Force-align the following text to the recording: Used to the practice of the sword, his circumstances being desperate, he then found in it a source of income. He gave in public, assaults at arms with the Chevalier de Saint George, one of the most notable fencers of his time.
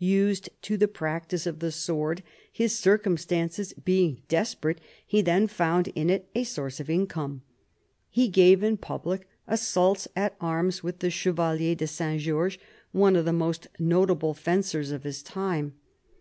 Used 0.00 0.48
to 0.62 0.76
the 0.76 0.88
practice 0.88 1.46
of 1.46 1.60
the 1.60 1.70
sword, 1.70 2.24
his 2.52 2.76
circumstances 2.76 3.72
being 3.74 4.22
desperate, 4.26 4.80
he 5.06 5.22
then 5.22 5.46
found 5.46 5.86
in 5.94 6.10
it 6.10 6.28
a 6.34 6.42
source 6.42 6.80
of 6.80 6.90
income. 6.90 7.42
He 8.10 8.26
gave 8.26 8.64
in 8.64 8.78
public, 8.78 9.28
assaults 9.46 10.08
at 10.16 10.34
arms 10.40 10.82
with 10.82 10.98
the 10.98 11.10
Chevalier 11.10 11.76
de 11.76 11.86
Saint 11.86 12.20
George, 12.22 12.58
one 12.90 13.14
of 13.14 13.24
the 13.24 13.32
most 13.32 13.68
notable 13.78 14.34
fencers 14.34 14.90
of 14.90 15.04
his 15.04 15.22
time. 15.22 15.74